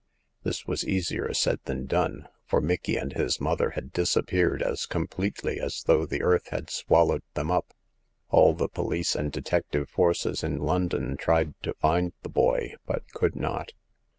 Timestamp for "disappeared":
3.93-4.63